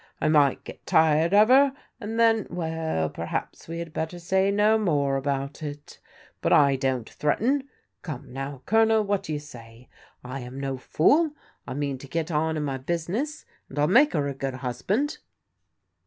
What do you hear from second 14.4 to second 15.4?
I husband."